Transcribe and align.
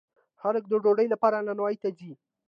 خلک 0.41 0.63
د 0.69 0.73
ډوډۍ 0.83 1.07
لپاره 1.13 1.43
نانواییو 1.47 1.81
ته 1.83 1.89
ځي. 1.97 2.11